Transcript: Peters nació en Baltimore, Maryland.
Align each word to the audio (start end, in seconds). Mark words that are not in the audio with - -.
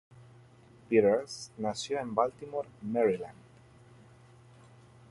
Peters 0.89 1.51
nació 1.59 1.99
en 1.99 2.15
Baltimore, 2.15 2.67
Maryland. 2.81 3.35